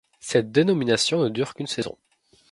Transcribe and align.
Cette 0.19 0.51
dénomination 0.51 1.21
ne 1.21 1.29
dure 1.29 1.53
qu'une 1.53 1.67
saison. 1.67 1.95